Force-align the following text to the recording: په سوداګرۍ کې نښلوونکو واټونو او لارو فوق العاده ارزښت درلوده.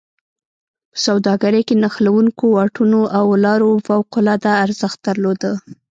په 0.91 0.97
سوداګرۍ 1.05 1.61
کې 1.67 1.75
نښلوونکو 1.83 2.45
واټونو 2.51 2.99
او 3.17 3.25
لارو 3.45 3.71
فوق 3.87 4.09
العاده 4.19 4.51
ارزښت 4.65 4.99
درلوده. 5.07 5.51